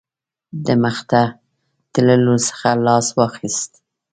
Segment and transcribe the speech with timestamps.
[0.65, 1.21] د مخته
[1.93, 3.71] تللو څخه لاس واخیست.